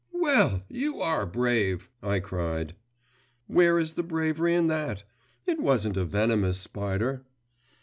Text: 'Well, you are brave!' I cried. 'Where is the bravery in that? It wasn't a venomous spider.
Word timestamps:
'Well, 0.11 0.63
you 0.67 0.99
are 0.99 1.27
brave!' 1.27 1.87
I 2.01 2.19
cried. 2.21 2.73
'Where 3.45 3.77
is 3.77 3.91
the 3.91 4.01
bravery 4.01 4.55
in 4.55 4.65
that? 4.65 5.03
It 5.45 5.59
wasn't 5.59 5.95
a 5.95 6.05
venomous 6.05 6.59
spider. 6.59 7.23